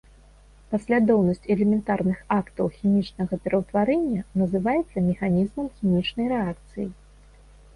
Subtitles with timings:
[0.69, 6.87] Паслядоўнасць элементарных актаў хімічнага пераўтварэння называецца механізмам хімічнай рэакцыі.